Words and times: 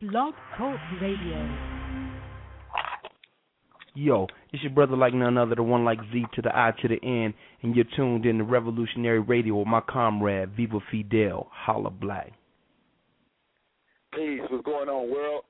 Blog 0.00 0.34
Talk 0.56 0.78
Radio. 1.02 1.58
Yo, 3.94 4.28
it's 4.52 4.62
your 4.62 4.70
brother 4.72 4.96
like 4.96 5.12
none 5.12 5.36
other, 5.36 5.56
the 5.56 5.62
one 5.62 5.84
like 5.84 5.98
Z 6.12 6.24
to 6.34 6.42
the 6.42 6.56
I 6.56 6.70
to 6.80 6.88
the 6.88 7.02
N, 7.02 7.34
and 7.62 7.74
you're 7.74 7.84
tuned 7.96 8.24
in 8.24 8.38
to 8.38 8.44
Revolutionary 8.44 9.18
Radio 9.18 9.56
with 9.56 9.66
my 9.66 9.80
comrade 9.80 10.50
Viva 10.56 10.78
Fidel, 10.90 11.48
Holla 11.50 11.90
Black. 11.90 12.32
Peace, 14.14 14.40
what's 14.48 14.64
going 14.64 14.88
on, 14.88 15.10
world? 15.10 15.42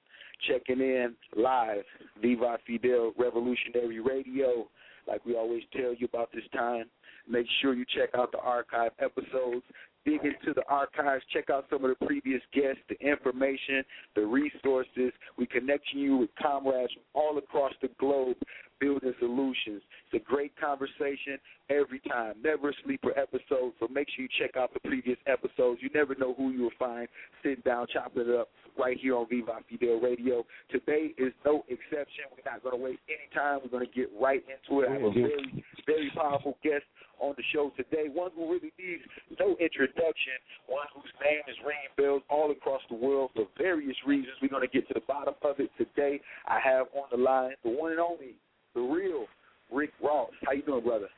Checking 0.49 0.81
in 0.81 1.15
live, 1.37 1.85
Viva 2.23 2.57
Fidel 2.67 3.13
Revolutionary 3.19 4.01
Radio. 4.01 4.69
Like 5.07 5.27
we 5.27 5.37
always 5.37 5.63
tell 5.75 5.93
you 5.95 6.07
about 6.11 6.31
this 6.33 6.45
time, 6.55 6.85
make 7.29 7.47
sure 7.61 7.75
you 7.75 7.85
check 7.95 8.11
out 8.19 8.33
the 8.33 8.39
archive 8.39 8.93
episodes 8.99 9.65
dig 10.05 10.21
into 10.25 10.55
the 10.55 10.62
archives, 10.69 11.25
check 11.33 11.51
out 11.51 11.67
some 11.71 11.85
of 11.85 11.91
the 11.91 12.07
previous 12.07 12.43
guests, 12.53 12.80
the 12.89 12.98
information, 13.01 13.85
the 14.15 14.25
resources. 14.27 15.12
We 15.37 15.47
connecting 15.47 16.01
you 16.01 16.16
with 16.19 16.30
comrades 16.41 16.93
from 16.93 17.02
all 17.15 17.38
across 17.38 17.73
the 17.83 17.88
globe 17.98 18.37
building 18.80 19.15
solutions. 19.19 19.83
It's 20.11 20.23
a 20.23 20.30
great 20.30 20.52
conversation 20.59 21.38
every 21.71 22.01
time. 22.01 22.34
Never 22.43 22.71
a 22.71 22.73
sleeper 22.84 23.11
episode, 23.19 23.73
so 23.80 23.88
make 23.91 24.09
sure 24.15 24.24
you 24.24 24.29
check 24.38 24.57
out 24.57 24.73
the 24.73 24.80
previous 24.80 25.19
episodes. 25.27 25.80
You 25.83 25.91
never 25.95 26.15
know 26.15 26.35
who 26.35 26.51
you 26.51 26.62
will 26.62 26.79
find 26.79 27.09
sitting 27.43 27.62
down, 27.65 27.87
chopping 27.93 28.23
it 28.23 28.35
up 28.35 28.49
right 28.79 28.96
here 29.01 29.16
on 29.16 29.27
Viva 29.29 29.59
Fidel 29.69 30.01
Radio. 30.01 30.45
Today 30.71 31.12
is 31.19 31.33
no 31.45 31.65
exception. 31.69 32.30
We're 32.30 32.51
not 32.51 32.62
going 32.62 32.79
to 32.79 32.83
waste 32.83 33.01
any 33.09 33.29
time. 33.35 33.60
We're 33.62 33.71
going 33.71 33.87
to 33.87 33.93
get 33.93 34.09
right 34.19 34.43
into 34.46 34.83
it. 34.83 34.88
I 34.88 34.93
have 34.93 35.02
a 35.02 35.10
very, 35.10 35.65
very 35.88 36.12
powerful 36.12 36.60
guest 36.62 36.84
on 37.19 37.34
the 37.37 37.42
show 37.52 37.73
today, 37.77 38.12
one 38.12 38.30
who 38.37 38.45
really 38.52 38.70
needs 38.79 39.02
no 39.41 39.56
introduction, 39.56 40.37
one 40.69 40.87
whose 40.95 41.10
name 41.24 41.41
is 41.48 41.56
ringing 41.65 41.91
bells 41.96 42.23
all 42.29 42.52
across 42.52 42.83
the 42.92 42.95
world 42.95 43.30
for 43.34 43.48
various 43.56 43.96
reasons. 44.06 44.37
We're 44.41 44.52
going 44.52 44.69
to 44.69 44.70
get 44.70 44.87
to 44.88 44.95
the 44.95 45.06
bottom 45.09 45.34
of 45.43 45.59
it 45.59 45.70
today. 45.80 46.20
I 46.46 46.60
have 46.60 46.87
on 46.93 47.09
the 47.10 47.16
line 47.16 47.57
the 47.65 47.71
one 47.71 47.90
and 47.93 48.01
only, 48.01 48.37
the 48.74 48.85
real 48.85 49.24
Rick 49.73 49.90
Ross. 50.02 50.30
How 50.45 50.52
you 50.52 50.63
doing, 50.63 50.85
brother? 50.85 51.09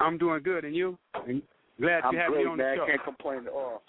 I'm 0.00 0.16
doing 0.16 0.42
good, 0.42 0.64
and 0.64 0.74
you? 0.74 0.96
glad 1.80 2.02
I'm 2.04 2.14
to 2.14 2.18
have 2.18 2.30
great, 2.30 2.42
you 2.42 2.50
on 2.50 2.58
man. 2.58 2.78
the 2.78 2.82
show. 2.82 2.86
Can't 2.86 3.04
complain 3.04 3.40
at 3.46 3.52
all. 3.52 3.82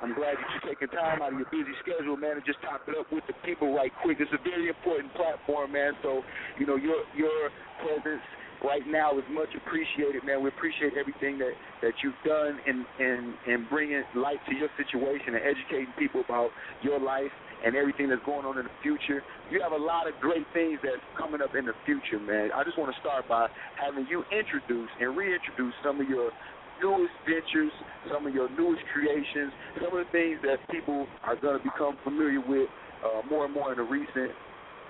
I'm 0.00 0.14
glad 0.14 0.40
that 0.40 0.48
you're 0.48 0.72
taking 0.72 0.88
time 0.96 1.20
out 1.20 1.36
of 1.36 1.38
your 1.38 1.50
busy 1.52 1.76
schedule, 1.84 2.16
man, 2.16 2.40
and 2.40 2.46
just 2.48 2.56
top 2.64 2.80
it 2.88 2.96
up 2.96 3.12
with 3.12 3.24
the 3.28 3.36
people 3.44 3.76
right 3.76 3.92
quick. 4.00 4.16
It's 4.18 4.32
a 4.32 4.40
very 4.42 4.68
important 4.68 5.12
platform, 5.12 5.76
man. 5.76 5.92
So, 6.02 6.22
you 6.58 6.64
know, 6.64 6.76
your 6.76 7.04
your 7.12 7.52
presence 7.84 8.24
right 8.64 8.86
now 8.86 9.16
is 9.18 9.24
much 9.30 9.48
appreciated, 9.56 10.24
man. 10.24 10.42
We 10.42 10.48
appreciate 10.48 10.94
everything 10.98 11.38
that 11.38 11.52
that 11.82 11.94
you've 12.02 12.18
done 12.24 12.60
in 12.66 12.84
in 12.98 13.34
in 13.46 13.66
bringing 13.68 14.02
light 14.14 14.40
to 14.48 14.54
your 14.54 14.68
situation 14.76 15.34
and 15.34 15.42
educating 15.44 15.92
people 15.98 16.20
about 16.20 16.50
your 16.82 17.00
life 17.00 17.32
and 17.64 17.76
everything 17.76 18.08
that's 18.08 18.24
going 18.24 18.46
on 18.46 18.56
in 18.58 18.64
the 18.64 18.76
future. 18.82 19.22
You 19.50 19.60
have 19.60 19.72
a 19.72 19.82
lot 19.82 20.08
of 20.08 20.16
great 20.20 20.46
things 20.52 20.80
that's 20.82 21.04
coming 21.18 21.42
up 21.42 21.54
in 21.54 21.66
the 21.66 21.76
future, 21.84 22.18
man. 22.20 22.50
I 22.54 22.64
just 22.64 22.78
want 22.78 22.92
to 22.94 23.00
start 23.00 23.28
by 23.28 23.48
having 23.76 24.06
you 24.08 24.24
introduce 24.32 24.88
and 25.00 25.16
reintroduce 25.16 25.74
some 25.84 26.00
of 26.00 26.08
your 26.08 26.32
newest 26.80 27.12
ventures, 27.28 27.72
some 28.08 28.26
of 28.26 28.32
your 28.32 28.48
newest 28.56 28.82
creations, 28.92 29.52
some 29.76 29.92
of 29.92 30.04
the 30.06 30.10
things 30.12 30.40
that 30.42 30.56
people 30.72 31.06
are 31.24 31.36
going 31.36 31.58
to 31.58 31.64
become 31.64 31.96
familiar 32.04 32.40
with 32.40 32.68
uh, 33.04 33.20
more 33.28 33.44
and 33.44 33.52
more 33.52 33.72
in 33.72 33.76
the 33.76 33.84
recent 33.84 34.32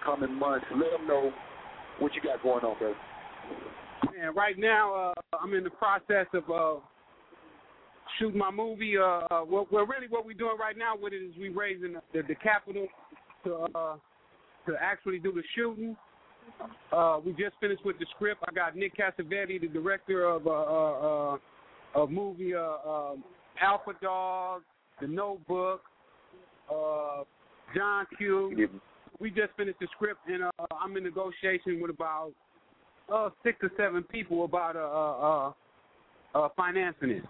coming 0.04 0.32
months. 0.38 0.66
Let 0.70 0.90
them 0.94 1.06
know 1.06 1.32
what 1.98 2.14
you 2.14 2.22
got 2.22 2.42
going 2.42 2.64
on, 2.64 2.78
brother. 2.78 2.96
And 4.20 4.34
right 4.36 4.58
now, 4.58 5.12
uh, 5.12 5.36
I'm 5.36 5.54
in 5.54 5.64
the 5.64 5.70
process 5.70 6.26
of 6.32 6.50
uh, 6.50 6.80
shooting 8.18 8.38
my 8.38 8.50
movie. 8.50 8.96
Uh, 8.96 9.02
uh, 9.30 9.44
well, 9.46 9.66
well, 9.70 9.86
really, 9.86 10.08
what 10.08 10.24
we're 10.24 10.34
doing 10.34 10.56
right 10.58 10.76
now 10.76 10.94
with 11.00 11.12
it 11.12 11.22
is 11.22 11.32
we 11.38 11.48
raising 11.48 11.94
the, 12.12 12.22
the 12.22 12.34
capital 12.34 12.86
to 13.44 13.54
uh, 13.74 13.96
to 14.66 14.74
actually 14.80 15.18
do 15.18 15.32
the 15.32 15.42
shooting. 15.54 15.96
Uh, 16.92 17.18
we 17.24 17.32
just 17.32 17.54
finished 17.60 17.84
with 17.84 17.98
the 17.98 18.06
script. 18.14 18.42
I 18.48 18.52
got 18.52 18.76
Nick 18.76 18.96
Cassavetes, 18.96 19.60
the 19.60 19.68
director 19.68 20.24
of 20.24 20.46
uh, 20.46 20.50
uh, 20.50 21.36
uh, 21.96 22.02
a 22.02 22.06
movie, 22.06 22.54
uh, 22.54 22.88
um, 22.88 23.24
Alpha 23.60 23.92
Dog, 24.02 24.62
The 25.00 25.06
Notebook, 25.06 25.82
uh, 26.70 27.22
John 27.74 28.06
Q. 28.18 28.68
We 29.18 29.30
just 29.30 29.50
finished 29.56 29.78
the 29.80 29.88
script, 29.94 30.20
and 30.28 30.44
uh, 30.44 30.50
I'm 30.80 30.96
in 30.96 31.04
negotiation 31.04 31.80
with 31.80 31.90
about 31.90 32.32
uh, 33.12 33.30
six 33.42 33.58
or 33.62 33.70
seven 33.76 34.02
people 34.04 34.44
about 34.44 34.76
uh, 34.76 36.38
uh, 36.38 36.44
uh, 36.44 36.48
financing 36.56 37.10
it. 37.10 37.24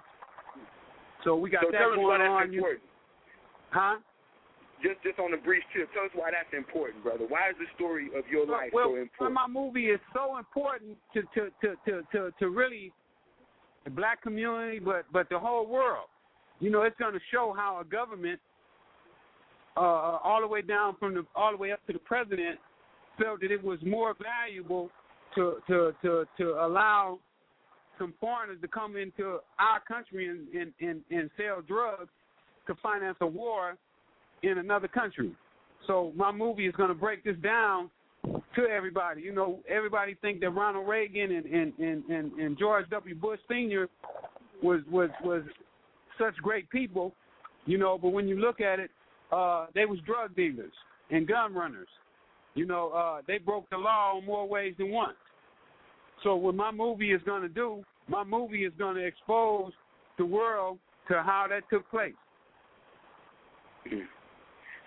So 1.25 1.37
we 1.37 1.51
got 1.51 1.65
so 1.65 1.71
that 1.73 1.79
tell 1.79 1.93
us 1.93 1.99
why 1.99 2.19
going 2.19 2.21
that's 2.21 2.31
on. 2.31 2.55
important. 2.55 2.83
Huh? 3.71 3.97
Just 4.83 5.03
just 5.03 5.19
on 5.19 5.35
a 5.35 5.37
brief 5.37 5.63
tip, 5.77 5.93
tell 5.93 6.05
us 6.05 6.11
why 6.15 6.31
that's 6.31 6.57
important, 6.57 7.05
brother. 7.05 7.25
Why 7.29 7.51
is 7.51 7.57
the 7.59 7.67
story 7.77 8.09
of 8.17 8.25
your 8.31 8.47
life 8.47 8.71
well, 8.73 8.89
so 8.89 8.97
important? 8.97 9.21
Well, 9.21 9.31
my 9.31 9.47
movie 9.47 9.87
is 9.87 10.01
so 10.15 10.39
important 10.39 10.97
to 11.15 11.23
to 11.35 11.51
to 11.61 11.77
to 11.85 12.03
to, 12.13 12.33
to 12.39 12.49
really 12.49 12.93
the 13.85 13.91
black 13.91 14.23
community, 14.23 14.79
but 14.79 15.05
but 15.13 15.29
the 15.29 15.39
whole 15.39 15.67
world. 15.67 16.09
You 16.61 16.71
know, 16.71 16.83
it's 16.83 16.97
going 16.99 17.15
to 17.15 17.21
show 17.31 17.55
how 17.57 17.81
a 17.81 17.85
government, 17.85 18.39
uh, 19.77 19.81
all 19.81 20.41
the 20.43 20.47
way 20.47 20.61
down 20.61 20.97
from 20.99 21.15
the 21.15 21.27
all 21.35 21.53
the 21.53 21.57
way 21.57 21.73
up 21.73 21.87
to 21.87 21.93
the 21.93 21.99
president, 21.99 22.59
felt 23.21 23.41
that 23.41 23.51
it 23.51 23.63
was 23.63 23.79
more 23.85 24.15
valuable 24.23 24.91
to 25.35 25.57
to 25.67 25.93
to 26.03 26.25
to 26.39 26.45
allow 26.65 27.19
some 27.99 28.15
foreigners 28.21 28.59
to 28.63 28.69
come 28.69 28.97
into 28.97 29.39
our 29.59 29.81
country 29.87 30.29
and 30.29 30.49
and 30.55 30.73
and, 30.81 31.03
and 31.11 31.31
sell 31.37 31.63
drugs 31.63 32.11
to 32.67 32.75
finance 32.83 33.17
a 33.21 33.27
war 33.27 33.77
in 34.43 34.59
another 34.59 34.89
country. 34.89 35.33
So 35.87 36.13
my 36.17 36.33
movie 36.33 36.67
is 36.67 36.75
going 36.77 36.89
to 36.89 36.95
break 36.95 37.25
this 37.25 37.37
down 37.43 37.91
to 38.25 38.63
everybody. 38.63 39.23
You 39.23 39.35
know, 39.35 39.61
everybody 39.69 40.17
think 40.21 40.41
that 40.41 40.51
Ronald 40.51 40.89
Reagan 40.89 41.33
and 41.33 41.47
and 41.47 41.73
and 41.79 42.05
and, 42.05 42.33
and 42.33 42.59
George 42.59 42.89
W. 42.91 43.15
Bush 43.15 43.41
Sr. 43.49 43.89
was 44.63 44.81
was 44.91 45.11
was 45.25 45.43
such 46.19 46.37
great 46.37 46.69
people, 46.71 47.15
you 47.67 47.79
know. 47.79 47.99
But 47.99 48.11
when 48.11 48.29
you 48.29 48.39
look 48.39 48.61
at 48.61 48.79
it, 48.79 48.91
uh, 49.33 49.67
they 49.75 49.87
was 49.87 49.99
drug 50.01 50.35
dealers 50.37 50.73
and 51.11 51.27
gun 51.27 51.55
runners. 51.55 51.89
You 52.55 52.67
know, 52.67 52.91
uh, 52.91 53.23
they 53.27 53.39
broke 53.39 53.69
the 53.71 53.77
law 53.77 54.19
in 54.19 54.25
more 54.25 54.49
ways 54.49 54.75
than 54.79 54.91
one. 54.91 55.15
So 56.23 56.35
what 56.37 56.55
my 56.55 56.71
movie 56.71 57.13
is 57.13 57.23
going 57.25 57.43
to 57.43 57.49
do, 57.49 57.85
my 58.09 58.25
movie 58.25 58.65
is 58.65 58.73
going 58.79 58.97
to 58.97 59.05
expose 59.05 59.73
the 60.19 60.27
world 60.27 60.79
to 61.09 61.15
how 61.23 61.47
that 61.49 61.63
took 61.71 61.89
place. 61.91 62.13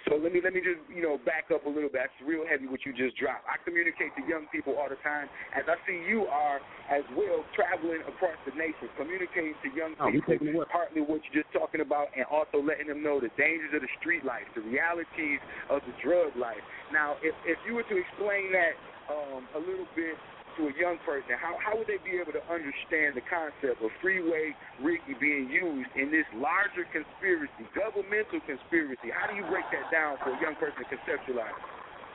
So 0.09 0.19
let 0.19 0.35
me 0.35 0.43
let 0.43 0.51
me 0.51 0.59
just 0.59 0.83
you 0.91 1.01
know 1.01 1.15
back 1.23 1.47
up 1.53 1.63
a 1.65 1.71
little 1.71 1.87
bit. 1.87 2.03
That's 2.03 2.19
real 2.27 2.43
heavy 2.43 2.67
what 2.67 2.83
you 2.83 2.91
just 2.91 3.15
dropped. 3.15 3.47
I 3.47 3.55
communicate 3.63 4.11
to 4.19 4.23
young 4.27 4.51
people 4.51 4.75
all 4.75 4.91
the 4.91 4.99
time, 4.99 5.31
as 5.55 5.63
I 5.67 5.79
see 5.87 6.03
you 6.03 6.27
are 6.27 6.59
as 6.91 7.07
well 7.15 7.47
traveling 7.55 8.03
across 8.03 8.35
the 8.43 8.51
nation, 8.59 8.91
communicating 8.99 9.55
to 9.63 9.69
young 9.71 9.95
Oh, 10.03 10.11
people 10.11 10.27
taking 10.35 10.51
it 10.51 10.55
what? 10.59 10.67
partly 10.67 10.99
what 10.99 11.23
you're 11.31 11.39
just 11.43 11.53
talking 11.55 11.79
about, 11.79 12.11
and 12.15 12.27
also 12.27 12.59
letting 12.59 12.91
them 12.91 12.99
know 12.99 13.23
the 13.23 13.31
dangers 13.39 13.71
of 13.71 13.79
the 13.79 13.91
street 13.99 14.27
life, 14.27 14.43
the 14.55 14.65
realities 14.67 15.39
of 15.71 15.79
the 15.87 15.95
drug 16.03 16.35
life. 16.35 16.61
Now, 16.91 17.15
if 17.23 17.31
if 17.47 17.57
you 17.63 17.75
were 17.79 17.87
to 17.87 17.95
explain 17.95 18.51
that 18.51 18.75
um, 19.07 19.47
a 19.55 19.59
little 19.59 19.87
bit 19.95 20.19
to 20.57 20.67
a 20.69 20.73
young 20.79 20.97
person, 21.05 21.35
how 21.39 21.57
how 21.57 21.77
would 21.77 21.87
they 21.87 22.01
be 22.03 22.17
able 22.19 22.33
to 22.33 22.43
understand 22.51 23.17
the 23.17 23.25
concept 23.25 23.81
of 23.81 23.89
freeway 24.01 24.55
Ricky 24.81 25.17
being 25.19 25.49
used 25.49 25.89
in 25.95 26.11
this 26.11 26.27
larger 26.35 26.85
conspiracy, 26.89 27.65
governmental 27.73 28.41
conspiracy? 28.45 29.09
How 29.13 29.29
do 29.29 29.35
you 29.35 29.45
break 29.49 29.65
that 29.73 29.89
down 29.91 30.17
for 30.23 30.33
a 30.33 30.39
young 30.41 30.55
person 30.55 30.81
to 30.81 30.87
conceptualize? 30.89 31.55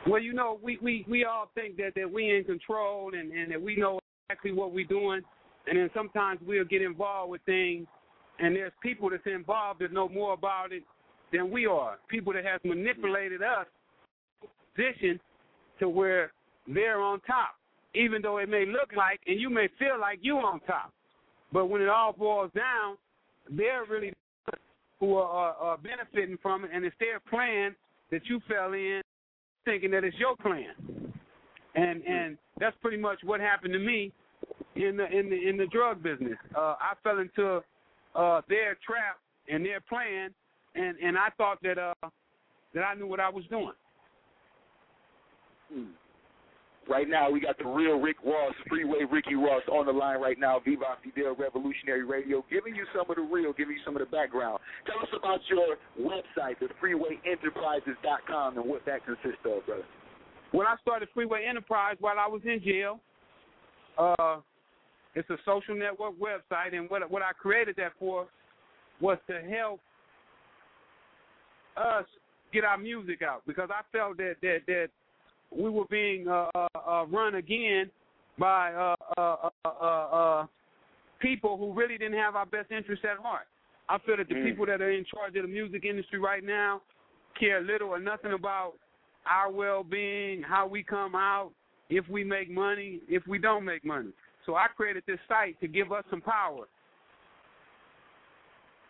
Well, 0.07 0.23
you 0.23 0.33
know, 0.33 0.59
we 0.63 0.79
we 0.81 1.05
we 1.09 1.25
all 1.25 1.51
think 1.55 1.77
that 1.79 1.93
that 1.97 2.11
we 2.11 2.31
in 2.31 2.45
control 2.45 3.13
and 3.15 3.33
and 3.33 3.51
that 3.53 3.61
we 3.61 3.77
know 3.77 3.99
exactly 4.29 4.53
what 4.53 4.73
we're 4.73 4.87
doing, 4.87 5.23
and 5.67 5.79
then 5.79 5.91
sometimes 5.95 6.41
we'll 6.47 6.65
get 6.65 6.83
involved 6.83 7.31
with 7.31 7.43
things, 7.47 7.87
and 8.39 8.55
there's 8.55 8.73
people 8.83 9.11
that's 9.11 9.27
involved 9.27 9.81
that 9.81 9.93
know 9.93 10.09
more 10.09 10.33
about 10.35 10.73
it 10.73 10.83
than 11.33 11.51
we 11.51 11.67
are. 11.67 11.99
People 12.09 12.33
that 12.33 12.45
have 12.45 12.61
manipulated 12.65 13.43
us 13.43 13.67
position 14.75 15.21
to 15.81 15.89
where 15.89 16.33
they're 16.67 17.01
on 17.01 17.21
top, 17.21 17.57
even 17.95 18.23
though 18.23 18.39
it 18.39 18.49
may 18.49 18.67
look 18.67 18.91
like 18.97 19.21
and 19.27 19.41
you 19.41 19.51
may 19.51 19.69
feel 19.79 19.99
like 20.01 20.19
you 20.23 20.37
on 20.37 20.61
top, 20.61 20.93
but 21.53 21.67
when 21.67 21.81
it 21.81 21.89
all 21.89 22.13
boils 22.13 22.51
down, 22.55 22.97
they're 23.51 23.85
really 23.89 24.13
who 25.01 25.15
are, 25.15 25.29
are, 25.29 25.55
are 25.55 25.79
benefiting 25.79 26.39
from 26.43 26.65
it, 26.65 26.71
and 26.75 26.85
it's 26.85 26.97
their 26.99 27.21
plan 27.21 27.75
that 28.11 28.23
you 28.27 28.41
fell 28.49 28.73
in 28.73 29.01
thinking 29.65 29.91
that 29.93 30.05
it's 30.05 30.17
your 30.17 30.37
plan. 30.37 30.75
And 31.75 32.03
and 32.03 32.39
that's 32.59 32.77
pretty 32.81 32.97
much 32.97 33.19
what 33.23 33.41
happened 33.41 33.73
to 33.75 33.79
me 33.79 34.13
in 34.75 34.97
the 34.97 35.07
in 35.07 35.31
the 35.31 35.49
in 35.49 35.57
the 35.57 35.67
drug 35.67 36.03
business. 36.03 36.39
Uh 36.57 36.75
I 36.81 36.95
fell 37.03 37.19
into 37.19 37.63
uh 38.15 38.41
their 38.49 38.77
trap 38.85 39.19
and 39.49 39.65
their 39.65 39.81
plan 39.81 40.31
and 40.75 40.97
and 40.99 41.17
I 41.17 41.29
thought 41.37 41.59
that 41.63 41.79
uh 41.79 42.09
that 42.75 42.83
I 42.83 42.95
knew 42.95 43.07
what 43.07 43.21
I 43.21 43.29
was 43.29 43.45
doing. 43.51 43.73
Hmm. 45.73 45.85
Right 46.89 47.09
now, 47.09 47.31
we 47.31 47.41
got 47.41 47.59
the 47.59 47.67
real 47.67 48.01
Rick 48.01 48.17
Ross, 48.25 48.55
Freeway 48.67 49.05
Ricky 49.11 49.35
Ross, 49.35 49.63
on 49.71 49.85
the 49.85 49.93
line 49.93 50.21
right 50.21 50.39
now. 50.39 50.59
Viva 50.65 50.97
Fidel 51.05 51.37
Revolutionary 51.37 52.05
Radio, 52.05 52.43
giving 52.51 52.75
you 52.75 52.87
some 52.97 53.11
of 53.11 53.17
the 53.17 53.23
real, 53.23 53.53
giving 53.53 53.77
you 53.77 53.83
some 53.85 53.95
of 53.95 54.01
the 54.01 54.07
background. 54.07 54.59
Tell 54.87 54.99
us 55.03 55.09
about 55.13 55.41
your 55.51 55.77
website, 56.01 56.59
the 56.61 56.69
FreewayEnterprises.com, 56.83 58.57
and 58.57 58.67
what 58.67 58.87
that 58.87 59.05
consists 59.05 59.45
of, 59.45 59.67
brother. 59.67 59.85
When 60.53 60.67
I 60.67 60.77
started 60.81 61.09
Freeway 61.13 61.45
Enterprise 61.47 61.97
while 62.01 62.19
I 62.19 62.27
was 62.27 62.41
in 62.47 62.63
jail, 62.65 63.01
uh, 63.99 64.39
it's 65.15 65.29
a 65.29 65.37
social 65.45 65.77
network 65.77 66.15
website, 66.19 66.75
and 66.75 66.89
what 66.89 67.11
what 67.11 67.21
I 67.21 67.33
created 67.33 67.77
that 67.77 67.93
for 67.99 68.29
was 69.01 69.19
to 69.27 69.41
help 69.43 69.81
us 71.77 72.07
get 72.53 72.65
our 72.65 72.79
music 72.79 73.21
out 73.23 73.43
because 73.47 73.69
I 73.71 73.83
felt 73.97 74.17
that 74.17 74.37
that 74.41 74.61
that 74.67 74.89
we 75.51 75.71
were 75.71 75.87
being 75.91 76.29
uh, 76.29 76.47
uh, 76.55 76.69
uh, 76.75 77.07
run 77.07 77.37
again 77.37 77.91
by 78.39 78.73
uh, 78.73 78.95
uh, 79.17 79.37
uh, 79.65 79.69
uh, 79.69 79.87
uh, 79.87 80.47
people 81.21 81.57
who 81.57 81.73
really 81.73 81.99
didn't 81.99 82.19
have 82.19 82.37
our 82.37 82.47
best 82.47 82.71
interests 82.71 83.05
at 83.11 83.19
heart. 83.19 83.47
I 83.89 83.99
feel 83.99 84.17
that 84.19 84.29
the 84.29 84.35
Mm. 84.35 84.45
people 84.45 84.67
that 84.67 84.81
are 84.83 84.91
in 84.91 85.05
charge 85.05 85.35
of 85.37 85.43
the 85.43 85.49
music 85.49 85.85
industry 85.85 86.19
right 86.19 86.45
now 86.45 86.83
care 87.39 87.61
little 87.63 87.89
or 87.89 87.99
nothing 87.99 88.33
about 88.33 88.75
our 89.27 89.51
well-being, 89.51 90.43
how 90.43 90.67
we 90.67 90.83
come 90.83 91.15
out, 91.15 91.51
if 91.91 92.07
we 92.09 92.23
make 92.23 92.51
money, 92.51 93.01
if 93.09 93.27
we 93.27 93.39
don't 93.39 93.65
make 93.65 93.85
money. 93.85 94.11
So 94.45 94.55
I 94.55 94.67
created 94.69 95.03
this 95.07 95.19
site 95.29 95.59
to 95.61 95.69
give 95.69 95.93
us 95.93 96.05
some 96.11 96.21
power, 96.21 96.67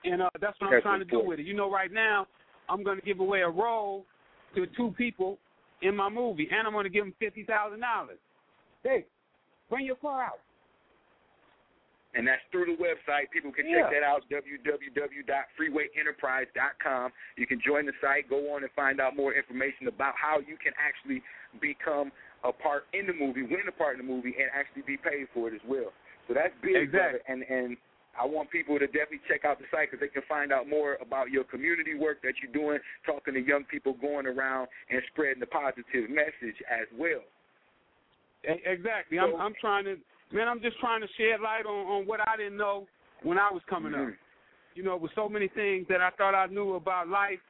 and 0.04 0.22
uh, 0.22 0.28
that's 0.40 0.60
what 0.60 0.72
I'm 0.74 0.82
trying 0.82 0.98
to 1.00 1.04
do 1.04 1.20
with 1.20 1.40
it. 1.40 1.46
You 1.46 1.54
know, 1.54 1.70
right 1.70 1.92
now 1.92 2.26
I'm 2.68 2.82
going 2.82 2.98
to 2.98 3.04
give 3.04 3.20
away 3.20 3.40
a 3.40 3.48
role 3.48 4.04
to 4.54 4.66
two 4.76 4.94
people 4.96 5.38
in 5.82 5.94
my 5.96 6.08
movie, 6.08 6.48
and 6.50 6.66
I'm 6.66 6.72
going 6.72 6.84
to 6.84 6.90
give 6.90 7.04
them 7.04 7.14
fifty 7.18 7.44
thousand 7.44 7.80
dollars. 7.80 8.18
Hey, 8.82 9.04
bring 9.70 9.86
your 9.86 9.96
car 9.96 10.22
out. 10.22 10.40
And 12.14 12.26
that's 12.26 12.40
through 12.50 12.64
the 12.74 12.82
website. 12.82 13.30
People 13.30 13.52
can 13.52 13.68
Yeah. 13.68 13.82
check 13.82 13.90
that 13.92 14.02
out, 14.02 14.24
www.freewayenterprise.com. 14.30 17.12
You 17.36 17.46
can 17.46 17.60
join 17.60 17.84
the 17.86 17.92
site, 18.00 18.28
go 18.28 18.52
on 18.54 18.62
and 18.62 18.72
find 18.72 19.00
out 19.00 19.14
more 19.14 19.34
information 19.34 19.86
about 19.88 20.14
how 20.16 20.38
you 20.40 20.56
can 20.56 20.72
actually 20.78 21.22
become 21.60 22.10
a 22.44 22.52
part 22.52 22.86
in 22.92 23.06
the 23.06 23.12
movie, 23.12 23.42
win 23.42 23.68
a 23.68 23.72
part 23.72 23.98
in 23.98 24.06
the 24.06 24.12
movie, 24.12 24.34
and 24.40 24.50
actually 24.54 24.82
be 24.82 24.96
paid 24.96 25.28
for 25.34 25.48
it 25.48 25.54
as 25.54 25.60
well. 25.66 25.92
So 26.26 26.34
that's 26.34 26.54
big, 26.62 26.76
Exactly. 26.76 27.18
brother. 27.18 27.22
And, 27.28 27.42
and 27.44 27.76
I 28.18 28.26
want 28.26 28.50
people 28.50 28.78
to 28.78 28.86
definitely 28.86 29.20
check 29.28 29.44
out 29.44 29.58
the 29.58 29.64
site 29.70 29.90
because 29.90 30.00
they 30.00 30.08
can 30.12 30.26
find 30.28 30.52
out 30.52 30.68
more 30.68 30.98
about 31.00 31.30
your 31.30 31.44
community 31.44 31.94
work 31.94 32.20
that 32.22 32.34
you're 32.42 32.52
doing, 32.52 32.80
talking 33.06 33.34
to 33.34 33.40
young 33.40 33.64
people, 33.64 33.94
going 33.94 34.26
around 34.26 34.68
and 34.90 35.00
spreading 35.12 35.40
the 35.40 35.46
positive 35.46 36.10
message 36.10 36.58
as 36.70 36.86
well. 36.98 37.22
Exactly. 38.44 39.18
So- 39.18 39.34
I'm 39.36 39.40
I'm 39.40 39.54
trying 39.60 39.84
to 39.84 39.96
man, 40.32 40.48
I'm 40.48 40.60
just 40.60 40.78
trying 40.80 41.00
to 41.00 41.08
shed 41.16 41.40
light 41.40 41.66
on 41.66 41.86
on 41.86 42.06
what 42.06 42.20
I 42.26 42.36
didn't 42.36 42.56
know 42.56 42.86
when 43.22 43.38
I 43.38 43.50
was 43.50 43.62
coming 43.68 43.94
up. 43.94 44.00
Mhm. 44.00 44.16
You 44.74 44.82
know, 44.84 44.96
with 44.96 45.12
so 45.14 45.28
many 45.28 45.48
things 45.48 45.88
that 45.88 46.00
I 46.00 46.10
thought 46.10 46.34
I 46.34 46.46
knew 46.46 46.74
about 46.74 47.08
life. 47.08 47.40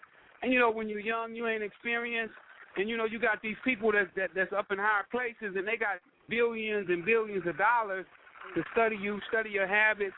And 0.43 0.53
you 0.53 0.59
know, 0.59 0.71
when 0.71 0.88
you're 0.88 1.00
young, 1.00 1.35
you 1.35 1.47
ain't 1.47 1.62
experienced, 1.62 2.35
and 2.76 2.88
you 2.88 2.97
know, 2.97 3.05
you 3.05 3.19
got 3.19 3.43
these 3.43 3.56
people 3.64 3.93
that, 3.93 4.14
that 4.14 4.31
that's 4.35 4.53
up 4.53 4.71
in 4.71 4.79
higher 4.79 5.05
places, 5.11 5.56
and 5.56 5.67
they 5.67 5.76
got 5.76 5.99
billions 6.29 6.88
and 6.88 7.05
billions 7.05 7.47
of 7.47 7.59
dollars 7.59 8.06
to 8.55 8.64
study 8.73 8.97
you, 8.97 9.21
study 9.29 9.50
your 9.50 9.67
habits, 9.67 10.14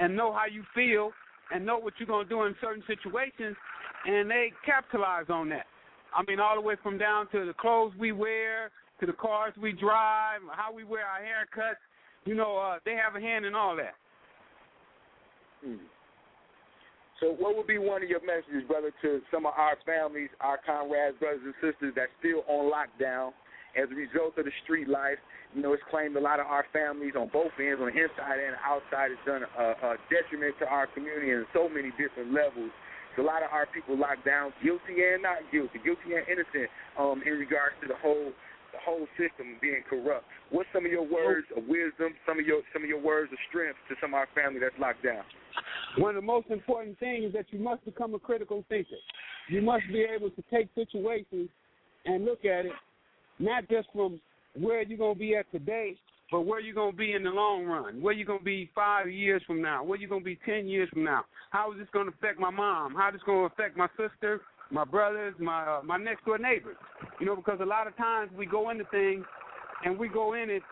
and 0.00 0.16
know 0.16 0.32
how 0.32 0.46
you 0.50 0.64
feel, 0.74 1.12
and 1.52 1.64
know 1.64 1.78
what 1.78 1.94
you're 1.98 2.06
gonna 2.06 2.28
do 2.28 2.44
in 2.44 2.54
certain 2.60 2.82
situations, 2.86 3.56
and 4.06 4.30
they 4.30 4.52
capitalize 4.64 5.26
on 5.28 5.48
that. 5.50 5.66
I 6.14 6.22
mean, 6.28 6.40
all 6.40 6.54
the 6.54 6.60
way 6.60 6.76
from 6.82 6.98
down 6.98 7.28
to 7.32 7.44
the 7.44 7.54
clothes 7.54 7.92
we 7.98 8.12
wear, 8.12 8.70
to 9.00 9.06
the 9.06 9.12
cars 9.12 9.52
we 9.60 9.72
drive, 9.72 10.40
how 10.52 10.72
we 10.72 10.84
wear 10.84 11.04
our 11.06 11.20
haircuts. 11.20 11.82
You 12.24 12.34
know, 12.34 12.56
uh, 12.56 12.78
they 12.84 12.94
have 12.94 13.16
a 13.16 13.20
hand 13.20 13.44
in 13.44 13.54
all 13.54 13.76
that. 13.76 13.94
Mm. 15.66 15.78
So, 17.20 17.34
what 17.38 17.56
would 17.56 17.66
be 17.66 17.78
one 17.78 18.02
of 18.02 18.08
your 18.08 18.24
messages, 18.24 18.66
brother, 18.66 18.90
to 19.02 19.20
some 19.30 19.46
of 19.46 19.52
our 19.56 19.76
families, 19.86 20.30
our 20.40 20.58
comrades, 20.64 21.18
brothers 21.18 21.40
and 21.44 21.54
sisters 21.60 21.92
that's 21.96 22.10
still 22.18 22.44
on 22.48 22.70
lockdown 22.70 23.32
as 23.76 23.90
a 23.90 23.94
result 23.94 24.38
of 24.38 24.44
the 24.44 24.54
street 24.62 24.88
life? 24.88 25.18
You 25.54 25.62
know, 25.62 25.72
it's 25.72 25.82
claimed 25.90 26.16
a 26.16 26.20
lot 26.20 26.40
of 26.40 26.46
our 26.46 26.66
families 26.72 27.14
on 27.18 27.30
both 27.30 27.54
ends, 27.58 27.78
on 27.78 27.90
the 27.90 27.96
inside 27.96 28.42
and 28.42 28.58
outside, 28.62 29.14
has 29.14 29.22
done 29.26 29.42
a, 29.46 29.94
a 29.94 29.96
detriment 30.10 30.58
to 30.58 30.66
our 30.66 30.86
community 30.90 31.30
in 31.30 31.46
so 31.54 31.68
many 31.68 31.90
different 31.94 32.34
levels. 32.34 32.70
So 33.14 33.22
a 33.22 33.26
lot 33.26 33.46
of 33.46 33.54
our 33.54 33.66
people 33.70 33.94
locked 33.94 34.26
down, 34.26 34.50
guilty 34.62 34.98
and 34.98 35.22
not 35.22 35.46
guilty, 35.52 35.78
guilty 35.78 36.18
and 36.18 36.26
innocent, 36.26 36.66
um, 36.98 37.22
in 37.22 37.38
regards 37.38 37.78
to 37.82 37.86
the 37.86 37.98
whole 38.02 38.34
the 38.74 38.82
whole 38.82 39.06
system 39.14 39.54
being 39.62 39.86
corrupt. 39.88 40.26
What's 40.50 40.68
some 40.74 40.84
of 40.84 40.90
your 40.90 41.06
words 41.06 41.46
of 41.56 41.62
wisdom, 41.70 42.10
some 42.26 42.40
of 42.40 42.46
your 42.46 42.62
some 42.74 42.82
of 42.82 42.88
your 42.88 43.00
words 43.00 43.30
of 43.30 43.38
strength 43.48 43.78
to 43.88 43.94
some 44.02 44.10
of 44.10 44.18
our 44.18 44.28
family 44.34 44.58
that's 44.58 44.74
locked 44.82 45.04
down? 45.04 45.22
One 45.96 46.16
of 46.16 46.22
the 46.22 46.26
most 46.26 46.50
important 46.50 46.98
things 46.98 47.26
is 47.26 47.32
that 47.34 47.46
you 47.50 47.60
must 47.60 47.84
become 47.84 48.14
a 48.14 48.18
critical 48.18 48.64
thinker. 48.68 48.98
You 49.48 49.62
must 49.62 49.86
be 49.92 50.02
able 50.02 50.30
to 50.30 50.42
take 50.50 50.68
situations 50.74 51.48
and 52.04 52.24
look 52.24 52.44
at 52.44 52.66
it 52.66 52.72
not 53.38 53.68
just 53.68 53.88
from 53.92 54.20
where 54.58 54.82
you're 54.82 54.98
going 54.98 55.14
to 55.14 55.18
be 55.18 55.36
at 55.36 55.50
today, 55.50 55.96
but 56.30 56.42
where 56.42 56.60
you're 56.60 56.74
going 56.74 56.92
to 56.92 56.96
be 56.96 57.12
in 57.12 57.22
the 57.22 57.30
long 57.30 57.64
run. 57.64 58.00
Where 58.00 58.12
you're 58.12 58.26
going 58.26 58.40
to 58.40 58.44
be 58.44 58.70
five 58.74 59.10
years 59.10 59.42
from 59.46 59.60
now. 59.60 59.84
Where 59.84 59.98
you're 59.98 60.08
going 60.08 60.22
to 60.22 60.24
be 60.24 60.38
ten 60.46 60.66
years 60.66 60.88
from 60.90 61.04
now. 61.04 61.24
How 61.50 61.72
is 61.72 61.78
this 61.78 61.88
going 61.92 62.06
to 62.06 62.12
affect 62.12 62.40
my 62.40 62.50
mom? 62.50 62.94
How 62.94 63.08
is 63.08 63.14
this 63.14 63.22
going 63.24 63.48
to 63.48 63.52
affect 63.52 63.76
my 63.76 63.88
sister, 63.96 64.40
my 64.70 64.84
brothers, 64.84 65.34
my 65.38 65.62
uh, 65.62 65.82
my 65.84 65.96
next 65.96 66.24
door 66.24 66.38
neighbors? 66.38 66.76
You 67.20 67.26
know, 67.26 67.36
because 67.36 67.60
a 67.60 67.66
lot 67.66 67.86
of 67.86 67.96
times 67.96 68.30
we 68.36 68.46
go 68.46 68.70
into 68.70 68.84
things 68.90 69.24
and 69.84 69.98
we 69.98 70.08
go 70.08 70.34
in 70.34 70.50
it 70.50 70.62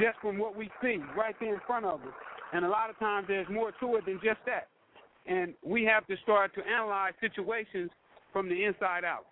just 0.00 0.18
from 0.20 0.38
what 0.38 0.56
we 0.56 0.70
see 0.80 0.98
right 1.16 1.34
there 1.40 1.54
in 1.54 1.60
front 1.66 1.84
of 1.84 2.00
us. 2.00 2.14
And 2.52 2.64
a 2.64 2.68
lot 2.68 2.88
of 2.88 2.98
times 2.98 3.26
there's 3.28 3.48
more 3.50 3.72
to 3.80 3.96
it 3.96 4.06
than 4.06 4.20
just 4.22 4.40
that. 4.46 4.68
And 5.26 5.54
we 5.62 5.84
have 5.84 6.06
to 6.06 6.16
start 6.22 6.54
to 6.54 6.62
analyze 6.66 7.12
situations 7.20 7.90
from 8.32 8.48
the 8.48 8.64
inside 8.64 9.04
out. 9.04 9.26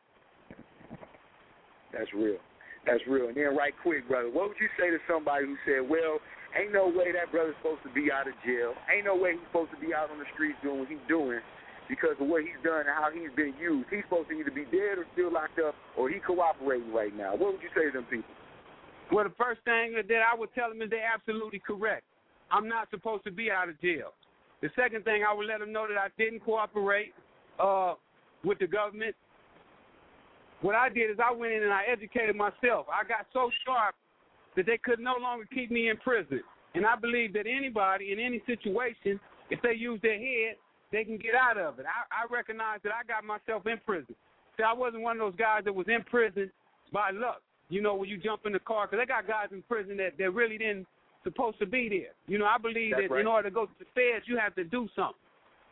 That's 1.97 2.13
real. 2.13 2.37
That's 2.85 3.03
real. 3.09 3.29
And 3.33 3.37
then, 3.37 3.57
right 3.57 3.75
quick, 3.83 4.07
brother, 4.07 4.29
what 4.29 4.53
would 4.53 4.61
you 4.61 4.69
say 4.79 4.93
to 4.93 5.01
somebody 5.09 5.47
who 5.49 5.57
said, 5.65 5.83
"Well, 5.89 6.21
ain't 6.55 6.73
no 6.73 6.87
way 6.87 7.11
that 7.11 7.33
brother's 7.33 7.57
supposed 7.59 7.83
to 7.83 7.93
be 7.93 8.13
out 8.13 8.29
of 8.29 8.35
jail. 8.45 8.75
Ain't 8.93 9.07
no 9.07 9.17
way 9.17 9.33
he's 9.35 9.47
supposed 9.49 9.73
to 9.73 9.81
be 9.81 9.95
out 9.95 10.11
on 10.11 10.19
the 10.19 10.29
streets 10.35 10.61
doing 10.63 10.79
what 10.81 10.89
he's 10.89 11.03
doing 11.09 11.41
because 11.89 12.15
of 12.21 12.29
what 12.29 12.43
he's 12.43 12.61
done 12.63 12.87
and 12.87 12.95
how 12.95 13.11
he's 13.11 13.33
been 13.35 13.55
used. 13.59 13.89
He's 13.91 14.05
supposed 14.05 14.29
to 14.31 14.35
either 14.39 14.53
be 14.53 14.69
dead 14.71 15.01
or 15.01 15.07
still 15.17 15.33
locked 15.33 15.59
up, 15.59 15.75
or 15.97 16.13
he 16.13 16.21
cooperating 16.21 16.93
right 16.93 17.15
now." 17.17 17.35
What 17.35 17.57
would 17.57 17.63
you 17.65 17.73
say 17.75 17.91
to 17.91 17.93
them 17.93 18.07
people? 18.07 18.31
Well, 19.11 19.25
the 19.25 19.35
first 19.39 19.63
thing 19.65 19.95
that 19.95 20.23
I 20.23 20.37
would 20.37 20.53
tell 20.55 20.69
them 20.69 20.83
is 20.83 20.91
they're 20.91 21.03
absolutely 21.03 21.63
correct. 21.65 22.05
I'm 22.51 22.69
not 22.69 22.91
supposed 22.91 23.25
to 23.25 23.31
be 23.31 23.51
out 23.51 23.69
of 23.69 23.81
jail. 23.81 24.15
The 24.63 24.71
second 24.75 25.05
thing 25.05 25.23
I 25.23 25.35
would 25.35 25.47
let 25.47 25.61
them 25.61 25.73
know 25.73 25.87
that 25.87 25.99
I 25.99 26.09
didn't 26.19 26.41
cooperate 26.41 27.13
uh, 27.59 27.95
with 28.45 28.59
the 28.59 28.67
government. 28.67 29.15
What 30.63 30.75
I 30.75 30.89
did 30.89 31.11
is 31.11 31.19
I 31.23 31.33
went 31.33 31.53
in 31.53 31.63
and 31.63 31.73
I 31.73 31.83
educated 31.91 32.35
myself. 32.35 32.87
I 32.89 33.07
got 33.07 33.27
so 33.33 33.51
sharp 33.65 33.95
that 34.57 34.67
they 34.67 34.79
could 34.79 34.99
no 34.99 35.17
longer 35.21 35.47
keep 35.53 35.71
me 35.71 35.91
in 35.91 35.97
prison. 35.99 36.41
And 36.75 36.87
I 36.87 36.97
believe 36.97 37.33
that 37.35 37.47
anybody 37.47 38.13
in 38.13 38.19
any 38.19 38.43
situation, 38.47 39.21
if 39.51 39.61
they 39.63 39.75
use 39.75 40.01
their 40.03 40.19
head, 40.19 40.57
they 40.93 41.05
can 41.05 41.19
get 41.19 41.35
out 41.35 41.59
of 41.59 41.79
it. 41.79 41.87
I, 41.87 42.25
I 42.25 42.33
recognize 42.33 42.81
that 42.85 42.93
I 42.93 43.05
got 43.07 43.25
myself 43.25 43.67
in 43.67 43.79
prison. 43.85 44.15
See, 44.57 44.63
I 44.63 44.73
wasn't 44.73 45.03
one 45.03 45.17
of 45.17 45.21
those 45.21 45.39
guys 45.39 45.63
that 45.65 45.75
was 45.75 45.87
in 45.89 46.03
prison 46.05 46.51
by 46.93 47.11
luck. 47.11 47.43
You 47.69 47.83
know, 47.83 47.95
when 47.95 48.09
you 48.09 48.17
jump 48.17 48.47
in 48.47 48.53
the 48.53 48.61
car, 48.61 48.87
because 48.87 49.03
they 49.03 49.07
got 49.07 49.27
guys 49.27 49.49
in 49.53 49.63
prison 49.63 49.97
that, 49.99 50.17
that 50.19 50.31
really 50.31 50.57
didn't 50.57 50.87
supposed 51.25 51.59
to 51.59 51.67
be 51.67 51.89
there. 51.89 52.15
You 52.29 52.39
know, 52.39 52.47
I 52.47 52.57
believe 52.57 52.93
That's 52.93 53.09
that 53.09 53.15
right. 53.15 53.21
in 53.21 53.27
order 53.27 53.49
to 53.51 53.55
go 53.55 53.67
to 53.67 53.73
the 53.79 53.87
feds, 53.95 54.25
you 54.27 54.39
have 54.39 54.55
to 54.55 54.65
do 54.65 54.89
something, 54.95 55.19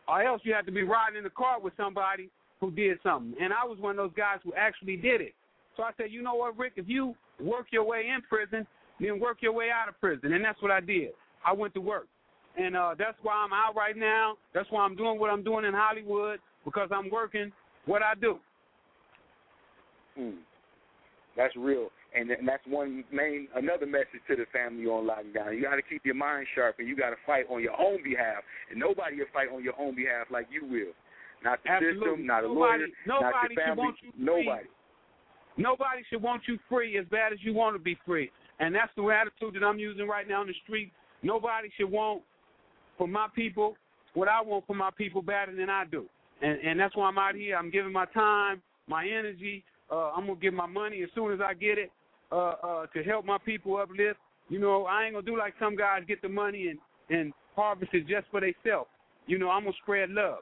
or 0.07 0.21
else 0.21 0.41
you 0.43 0.53
have 0.53 0.65
to 0.65 0.71
be 0.71 0.83
riding 0.83 1.17
in 1.17 1.23
the 1.23 1.29
car 1.29 1.59
with 1.61 1.73
somebody 1.77 2.29
who 2.65 2.71
did 2.75 2.97
something. 3.03 3.35
And 3.39 3.53
I 3.53 3.63
was 3.63 3.77
one 3.79 3.91
of 3.91 3.97
those 3.97 4.17
guys 4.17 4.39
who 4.43 4.53
actually 4.53 4.97
did 4.97 5.21
it. 5.21 5.33
So 5.77 5.83
I 5.83 5.91
said, 5.97 6.07
you 6.09 6.21
know 6.21 6.35
what, 6.35 6.57
Rick, 6.57 6.73
if 6.77 6.87
you 6.87 7.15
work 7.39 7.67
your 7.71 7.83
way 7.83 8.05
in 8.13 8.21
prison, 8.21 8.65
then 8.99 9.19
work 9.19 9.37
your 9.41 9.53
way 9.53 9.69
out 9.69 9.89
of 9.89 9.99
prison, 9.99 10.33
and 10.33 10.43
that's 10.43 10.61
what 10.61 10.71
I 10.71 10.79
did. 10.79 11.09
I 11.45 11.53
went 11.53 11.73
to 11.73 11.81
work, 11.81 12.07
and 12.57 12.75
uh, 12.75 12.95
that's 12.97 13.17
why 13.21 13.33
I'm 13.33 13.53
out 13.53 13.75
right 13.75 13.95
now. 13.95 14.37
That's 14.53 14.69
why 14.71 14.83
I'm 14.83 14.95
doing 14.95 15.19
what 15.19 15.29
I'm 15.29 15.43
doing 15.43 15.65
in 15.65 15.73
Hollywood 15.73 16.39
because 16.63 16.89
I'm 16.91 17.09
working 17.11 17.51
what 17.85 18.01
I 18.01 18.13
do. 18.19 18.39
Hmm. 20.17 20.37
That's 21.35 21.55
real. 21.57 21.89
And, 22.17 22.31
and 22.31 22.47
that's 22.47 22.63
one 22.65 23.03
main 23.11 23.49
another 23.55 23.85
message 23.85 24.23
to 24.29 24.37
the 24.37 24.45
family 24.53 24.85
on 24.85 25.05
lockdown. 25.05 25.53
You 25.53 25.61
got 25.61 25.75
to 25.75 25.81
keep 25.81 26.05
your 26.05 26.15
mind 26.15 26.47
sharp, 26.55 26.77
and 26.79 26.87
you 26.87 26.95
got 26.95 27.09
to 27.09 27.17
fight 27.27 27.45
on 27.51 27.61
your 27.61 27.77
own 27.77 28.01
behalf. 28.01 28.41
And 28.71 28.79
nobody 28.79 29.17
will 29.17 29.25
fight 29.33 29.49
on 29.53 29.61
your 29.61 29.77
own 29.77 29.95
behalf 29.95 30.27
like 30.31 30.47
you 30.49 30.65
will. 30.65 30.93
Not 31.43 31.61
the 31.63 31.69
Absolutely. 31.71 31.99
system, 32.07 32.25
not 32.25 32.43
a 32.43 32.47
Nobody- 32.47 32.59
lawyer, 32.59 32.87
not 33.05 33.21
nobody 33.21 33.33
your 33.33 33.49
should 33.49 33.57
family. 33.69 33.83
want 33.83 33.97
you. 34.01 34.11
Nobody. 34.17 34.67
Nobody 35.57 36.03
should 36.09 36.21
want 36.21 36.47
you 36.47 36.59
free 36.67 36.97
as 36.97 37.05
bad 37.07 37.31
as 37.31 37.39
you 37.43 37.53
want 37.53 37.75
to 37.75 37.79
be 37.79 37.95
free. 38.05 38.31
And 38.59 38.73
that's 38.75 38.93
the 38.95 39.03
attitude 39.09 39.53
that 39.53 39.63
I'm 39.65 39.79
using 39.79 40.07
right 40.07 40.27
now 40.27 40.41
in 40.41 40.47
the 40.47 40.53
street. 40.63 40.91
Nobody 41.23 41.69
should 41.77 41.89
want 41.89 42.23
for 42.97 43.07
my 43.07 43.27
people 43.35 43.77
what 44.13 44.27
I 44.29 44.41
want 44.41 44.65
for 44.65 44.75
my 44.75 44.91
people 44.97 45.21
better 45.21 45.53
than 45.55 45.69
I 45.69 45.85
do. 45.85 46.05
And 46.41 46.59
and 46.59 46.79
that's 46.79 46.95
why 46.95 47.07
I'm 47.07 47.17
out 47.17 47.35
here. 47.35 47.55
I'm 47.57 47.69
giving 47.69 47.91
my 47.91 48.05
time, 48.07 48.61
my 48.87 49.05
energy. 49.07 49.63
Uh, 49.91 50.11
I'm 50.11 50.25
gonna 50.27 50.39
give 50.39 50.53
my 50.53 50.65
money 50.65 51.03
as 51.03 51.09
soon 51.15 51.31
as 51.33 51.39
I 51.41 51.53
get 51.53 51.77
it. 51.77 51.91
uh, 52.31 52.55
uh, 52.63 52.87
to 52.87 53.03
help 53.03 53.23
my 53.23 53.37
people 53.37 53.77
uplift. 53.77 54.19
You 54.49 54.57
know, 54.59 54.85
I 54.87 55.03
ain't 55.05 55.13
gonna 55.13 55.25
do 55.25 55.37
like 55.37 55.53
some 55.59 55.75
guys 55.75 56.01
get 56.07 56.21
the 56.23 56.27
money 56.27 56.69
and 56.69 56.79
and 57.15 57.33
harvest 57.55 57.93
it 57.93 58.07
just 58.07 58.27
for 58.31 58.41
themselves. 58.41 58.89
You 59.27 59.37
know, 59.37 59.49
I'm 59.51 59.63
gonna 59.63 59.75
spread 59.83 60.09
love. 60.09 60.39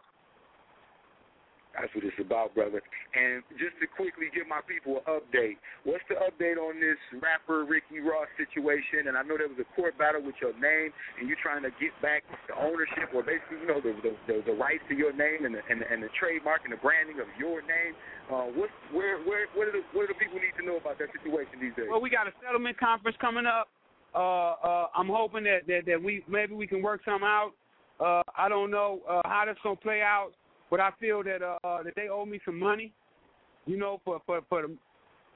That's 1.74 1.90
what 1.98 2.06
it's 2.06 2.22
about, 2.22 2.54
brother. 2.54 2.86
And 3.18 3.42
just 3.58 3.74
to 3.82 3.90
quickly 3.90 4.30
give 4.30 4.46
my 4.46 4.62
people 4.62 5.02
an 5.02 5.06
update, 5.10 5.58
what's 5.90 6.06
the 6.06 6.22
update 6.22 6.62
on 6.62 6.78
this 6.78 7.02
rapper 7.18 7.66
Ricky 7.66 7.98
Ross 7.98 8.30
situation? 8.38 9.10
And 9.10 9.18
I 9.18 9.26
know 9.26 9.42
there 9.42 9.50
was 9.50 9.58
a 9.58 9.66
court 9.74 9.98
battle 9.98 10.22
with 10.22 10.38
your 10.38 10.54
name, 10.62 10.94
and 11.18 11.26
you're 11.26 11.42
trying 11.42 11.66
to 11.66 11.74
get 11.82 11.90
back 11.98 12.22
the 12.46 12.54
ownership, 12.54 13.10
or 13.10 13.26
basically, 13.26 13.66
you 13.66 13.70
know, 13.70 13.82
the 13.82 13.98
the, 14.06 14.14
the, 14.30 14.36
the 14.54 14.56
rights 14.56 14.86
to 14.90 14.94
your 14.94 15.18
name 15.18 15.50
and 15.50 15.58
the, 15.58 15.66
and 15.66 15.82
the 15.82 15.88
and 15.90 16.06
the 16.06 16.14
trademark 16.14 16.62
and 16.62 16.74
the 16.74 16.82
branding 16.82 17.18
of 17.18 17.30
your 17.42 17.66
name. 17.66 17.98
Uh, 18.30 18.54
what 18.54 18.70
where 18.94 19.18
where 19.26 19.50
what 19.58 19.66
do 19.66 19.74
the 19.74 19.84
what 19.98 20.06
do 20.06 20.14
the 20.14 20.20
people 20.22 20.38
need 20.38 20.54
to 20.62 20.66
know 20.66 20.78
about 20.78 21.02
that 21.02 21.10
situation 21.10 21.58
these 21.58 21.74
days? 21.74 21.90
Well, 21.90 22.06
we 22.06 22.14
got 22.14 22.30
a 22.30 22.34
settlement 22.46 22.78
conference 22.78 23.18
coming 23.18 23.50
up. 23.50 23.74
Uh, 24.14 24.62
uh, 24.62 24.88
I'm 24.94 25.10
hoping 25.10 25.44
that, 25.50 25.66
that 25.66 25.90
that 25.90 25.98
we 25.98 26.22
maybe 26.30 26.54
we 26.54 26.70
can 26.70 26.86
work 26.86 27.02
something 27.02 27.26
out. 27.26 27.58
Uh, 27.98 28.22
I 28.38 28.46
don't 28.46 28.70
know 28.70 29.02
uh, 29.10 29.26
how 29.26 29.44
that's 29.50 29.58
gonna 29.66 29.76
play 29.76 30.06
out 30.06 30.38
but 30.74 30.80
I 30.80 30.90
feel 31.00 31.22
that 31.22 31.44
uh, 31.44 31.84
that 31.84 31.94
they 31.96 32.10
owe 32.10 32.26
me 32.26 32.40
some 32.44 32.58
money, 32.58 32.92
you 33.68 33.78
know, 33.78 34.02
for 34.04 34.20
for 34.26 34.42
for 34.50 34.66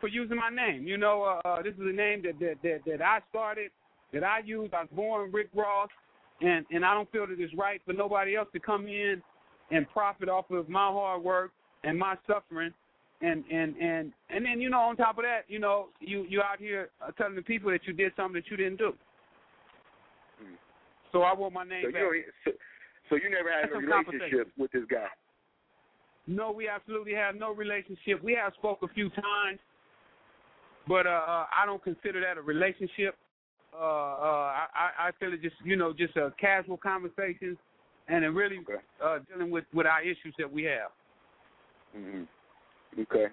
for 0.02 0.08
using 0.08 0.36
my 0.36 0.50
name. 0.50 0.88
You 0.88 0.98
know, 0.98 1.40
uh, 1.46 1.48
uh, 1.48 1.62
this 1.62 1.76
is 1.76 1.82
a 1.82 1.96
name 1.96 2.24
that, 2.24 2.40
that 2.40 2.56
that 2.64 2.80
that 2.88 3.02
I 3.04 3.20
started, 3.30 3.70
that 4.14 4.24
I 4.24 4.40
used. 4.44 4.74
I 4.74 4.82
was 4.82 4.90
born 4.94 5.32
Rick 5.32 5.50
Ross, 5.54 5.90
and 6.42 6.66
and 6.72 6.84
I 6.84 6.96
don't 6.96 7.12
feel 7.12 7.28
that 7.28 7.40
it's 7.40 7.54
right 7.54 7.80
for 7.86 7.94
nobody 7.94 8.36
else 8.36 8.48
to 8.54 8.60
come 8.60 8.88
in 8.88 9.22
and 9.70 9.88
profit 9.92 10.28
off 10.28 10.50
of 10.50 10.70
my 10.70 10.88
hard 10.88 11.22
work 11.22 11.52
and 11.84 12.00
my 12.00 12.16
suffering. 12.26 12.74
And 13.22 13.44
and 13.52 13.76
and 13.78 14.14
and 14.32 14.44
then 14.44 14.60
you 14.60 14.72
know 14.72 14.80
on 14.80 14.98
top 14.98 15.20
of 15.20 15.24
that, 15.24 15.42
you 15.48 15.60
know 15.60 15.90
you 16.00 16.26
you 16.28 16.42
out 16.42 16.58
here 16.58 16.90
uh, 17.00 17.12
telling 17.12 17.36
the 17.36 17.44
people 17.44 17.70
that 17.70 17.82
you 17.86 17.94
did 17.94 18.12
something 18.16 18.42
that 18.42 18.50
you 18.50 18.58
didn't 18.58 18.78
do. 18.78 18.96
Hmm. 20.42 20.56
So 21.12 21.22
I 21.22 21.36
want 21.36 21.54
my 21.54 21.64
name 21.64 21.84
so 21.86 21.92
back. 21.92 22.02
You 22.02 22.24
so, 22.44 22.52
so 23.12 23.16
you 23.18 23.30
never 23.30 23.52
had 23.52 23.70
That's 23.70 23.76
a 23.76 23.86
relationship 23.86 24.52
with 24.58 24.72
this 24.72 24.82
guy. 24.90 25.06
No, 26.28 26.52
we 26.52 26.68
absolutely 26.68 27.14
have 27.14 27.36
no 27.36 27.54
relationship. 27.54 28.22
We 28.22 28.34
have 28.34 28.54
spoke 28.58 28.80
a 28.84 28.88
few 28.90 29.10
times, 29.10 29.60
but 30.88 31.08
uh, 31.08 31.10
uh, 31.10 31.46
I 31.56 31.66
don't 31.66 31.82
consider 31.82 32.20
that 32.22 32.38
a 32.38 32.42
relationship. 32.42 33.16
Uh, 33.74 33.78
uh, 33.78 34.52
I, 34.74 35.08
I 35.08 35.12
feel 35.20 35.34
it 35.34 35.42
just 35.42 35.56
you 35.64 35.78
know 35.78 35.94
just 35.94 36.18
a 36.18 36.34
casual 36.40 36.78
conversation, 36.78 37.58
and 38.10 38.26
it 38.26 38.30
really 38.30 38.58
Okay. 38.60 38.84
uh, 39.04 39.20
dealing 39.32 39.52
with 39.52 39.66
with 39.74 39.88
our 39.88 40.02
issues 40.02 40.34
that 40.38 40.52
we 40.52 40.64
have. 40.64 40.92
hmm 41.96 42.24
Okay. 43.00 43.28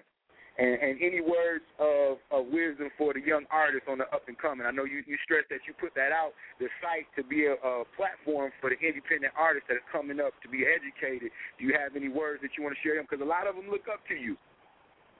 And, 0.55 0.79
and 0.79 0.95
any 1.03 1.19
words 1.19 1.67
of, 1.83 2.23
of 2.31 2.47
wisdom 2.47 2.87
for 2.97 3.11
the 3.11 3.19
young 3.19 3.43
artists 3.51 3.91
on 3.91 3.99
the 3.99 4.07
up 4.15 4.23
and 4.31 4.39
coming? 4.39 4.65
I 4.65 4.71
know 4.71 4.87
you, 4.87 5.03
you 5.03 5.19
stressed 5.27 5.51
that 5.51 5.67
you 5.67 5.75
put 5.75 5.91
that 5.99 6.15
out, 6.15 6.31
the 6.63 6.71
site 6.79 7.11
to 7.19 7.27
be 7.27 7.51
a, 7.51 7.59
a 7.59 7.83
platform 7.99 8.55
for 8.63 8.71
the 8.71 8.79
independent 8.79 9.35
artists 9.35 9.67
that 9.67 9.83
are 9.83 9.89
coming 9.91 10.23
up 10.23 10.31
to 10.43 10.47
be 10.47 10.63
educated. 10.63 11.27
Do 11.59 11.67
you 11.67 11.75
have 11.75 11.99
any 11.99 12.07
words 12.07 12.39
that 12.39 12.55
you 12.55 12.63
want 12.63 12.71
to 12.71 12.81
share 12.87 12.95
them? 12.95 13.03
Because 13.03 13.19
a 13.19 13.27
lot 13.27 13.51
of 13.51 13.59
them 13.59 13.67
look 13.67 13.91
up 13.91 13.99
to 14.07 14.15
you. 14.15 14.39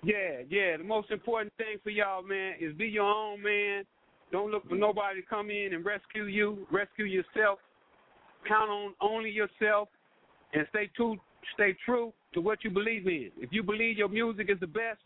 Yeah, 0.08 0.48
yeah. 0.48 0.78
The 0.78 0.88
most 0.88 1.12
important 1.12 1.52
thing 1.58 1.84
for 1.84 1.90
y'all, 1.90 2.24
man, 2.24 2.56
is 2.62 2.72
be 2.78 2.88
your 2.88 3.04
own 3.04 3.44
man. 3.44 3.84
Don't 4.32 4.52
look 4.52 4.64
for 4.64 4.80
mm-hmm. 4.80 4.88
nobody 4.88 5.20
to 5.20 5.28
come 5.28 5.52
in 5.52 5.74
and 5.74 5.84
rescue 5.84 6.32
you. 6.32 6.66
Rescue 6.72 7.06
yourself. 7.06 7.60
Count 8.48 8.70
on 8.70 8.94
only 9.02 9.32
yourself, 9.32 9.90
and 10.54 10.66
stay 10.70 10.90
true. 10.96 11.18
Stay 11.56 11.76
true 11.86 12.14
to 12.34 12.42
what 12.42 12.64
you 12.64 12.70
believe 12.70 13.08
in. 13.08 13.32
If 13.38 13.52
you 13.52 13.64
believe 13.64 13.98
your 13.98 14.10
music 14.10 14.50
is 14.50 14.60
the 14.60 14.68
best, 14.68 15.00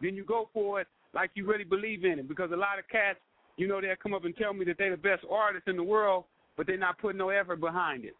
then 0.00 0.14
you 0.14 0.24
go 0.24 0.48
for 0.52 0.80
it 0.80 0.86
like 1.14 1.30
you 1.34 1.46
really 1.46 1.64
believe 1.64 2.04
in 2.04 2.18
it. 2.18 2.28
Because 2.28 2.50
a 2.52 2.56
lot 2.56 2.78
of 2.78 2.88
cats, 2.88 3.18
you 3.56 3.66
know, 3.66 3.80
they'll 3.80 3.96
come 4.02 4.14
up 4.14 4.24
and 4.24 4.36
tell 4.36 4.52
me 4.52 4.64
that 4.66 4.76
they're 4.78 4.90
the 4.90 4.96
best 4.96 5.24
artist 5.30 5.66
in 5.66 5.76
the 5.76 5.82
world, 5.82 6.24
but 6.56 6.66
they're 6.66 6.76
not 6.76 6.98
putting 6.98 7.18
no 7.18 7.30
effort 7.30 7.60
behind 7.60 8.04
it. 8.04 8.14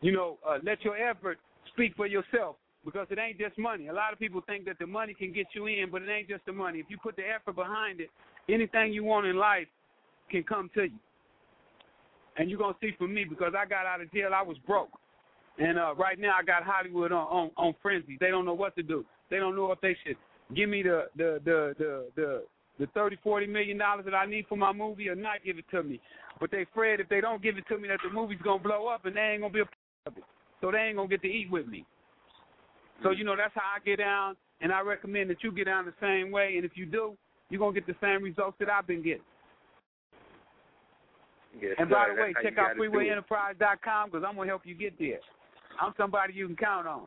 You 0.00 0.12
know, 0.12 0.38
uh, 0.46 0.58
let 0.62 0.84
your 0.84 0.96
effort 0.96 1.38
speak 1.72 1.94
for 1.96 2.06
yourself 2.06 2.56
because 2.84 3.06
it 3.10 3.18
ain't 3.18 3.38
just 3.38 3.56
money. 3.58 3.88
A 3.88 3.92
lot 3.92 4.12
of 4.12 4.18
people 4.18 4.42
think 4.46 4.64
that 4.66 4.78
the 4.78 4.86
money 4.86 5.14
can 5.14 5.32
get 5.32 5.46
you 5.54 5.66
in, 5.66 5.90
but 5.90 6.02
it 6.02 6.10
ain't 6.10 6.28
just 6.28 6.44
the 6.44 6.52
money. 6.52 6.80
If 6.80 6.86
you 6.88 6.98
put 6.98 7.16
the 7.16 7.22
effort 7.22 7.54
behind 7.54 8.00
it, 8.00 8.10
anything 8.48 8.92
you 8.92 9.04
want 9.04 9.26
in 9.26 9.36
life 9.36 9.68
can 10.30 10.42
come 10.42 10.70
to 10.74 10.84
you. 10.84 10.98
And 12.36 12.50
you're 12.50 12.58
gonna 12.58 12.76
see 12.80 12.92
from 12.98 13.14
me 13.14 13.24
because 13.24 13.52
I 13.56 13.66
got 13.66 13.86
out 13.86 14.00
of 14.00 14.12
jail, 14.12 14.30
I 14.34 14.42
was 14.42 14.56
broke, 14.66 14.88
and 15.58 15.78
uh, 15.78 15.94
right 15.94 16.18
now 16.18 16.34
I 16.40 16.42
got 16.42 16.62
Hollywood 16.62 17.12
on, 17.12 17.26
on 17.26 17.50
on 17.58 17.74
frenzy. 17.82 18.16
They 18.18 18.28
don't 18.28 18.46
know 18.46 18.54
what 18.54 18.74
to 18.76 18.82
do. 18.82 19.04
They 19.30 19.36
don't 19.36 19.54
know 19.54 19.70
if 19.70 19.80
they 19.82 19.94
should 20.02 20.16
give 20.54 20.68
me 20.68 20.82
the 20.82 21.06
the 21.16 21.40
the 21.44 21.74
the 21.78 22.06
the, 22.16 22.42
the 22.78 22.86
thirty 22.88 23.18
forty 23.22 23.46
million 23.46 23.78
dollars 23.78 24.04
that 24.04 24.14
I 24.14 24.26
need 24.26 24.46
for 24.48 24.56
my 24.56 24.72
movie 24.72 25.08
or 25.08 25.14
not 25.14 25.44
give 25.44 25.58
it 25.58 25.64
to 25.70 25.82
me. 25.82 26.00
But 26.40 26.50
they 26.50 26.62
afraid 26.62 27.00
if 27.00 27.08
they 27.08 27.20
don't 27.20 27.42
give 27.42 27.58
it 27.58 27.64
to 27.68 27.78
me 27.78 27.88
that 27.88 28.00
the 28.02 28.12
movie's 28.12 28.40
gonna 28.42 28.62
blow 28.62 28.86
up 28.88 29.04
and 29.06 29.16
they 29.16 29.20
ain't 29.20 29.42
gonna 29.42 29.52
be 29.52 29.60
a 29.60 29.64
part 29.64 29.76
of 30.06 30.16
it. 30.16 30.24
So 30.60 30.70
they 30.70 30.78
ain't 30.78 30.96
gonna 30.96 31.08
get 31.08 31.22
to 31.22 31.28
eat 31.28 31.50
with 31.50 31.66
me. 31.66 31.84
So 33.02 33.10
mm. 33.10 33.18
you 33.18 33.24
know 33.24 33.36
that's 33.36 33.54
how 33.54 33.76
I 33.76 33.80
get 33.84 33.98
down, 33.98 34.36
and 34.60 34.72
I 34.72 34.80
recommend 34.80 35.30
that 35.30 35.42
you 35.42 35.52
get 35.52 35.66
down 35.66 35.86
the 35.86 35.94
same 36.00 36.30
way. 36.30 36.54
And 36.56 36.64
if 36.64 36.72
you 36.74 36.86
do, 36.86 37.16
you're 37.50 37.58
gonna 37.58 37.74
get 37.74 37.86
the 37.86 37.96
same 38.00 38.22
results 38.22 38.56
that 38.60 38.70
I've 38.70 38.86
been 38.86 39.02
getting. 39.02 39.22
Yes, 41.60 41.74
And 41.78 41.90
by 41.90 42.06
sir. 42.06 42.14
the 42.16 42.22
way, 42.22 42.34
check 42.42 42.58
out 42.58 42.76
gotta 42.76 42.76
do 42.76 42.82
it. 42.84 42.92
freewayenterprise.com 42.92 44.10
because 44.10 44.24
I'm 44.26 44.36
gonna 44.36 44.48
help 44.48 44.62
you 44.64 44.74
get 44.74 44.98
there. 44.98 45.20
I'm 45.80 45.92
somebody 45.96 46.32
you 46.34 46.46
can 46.46 46.56
count 46.56 46.86
on. 46.86 47.06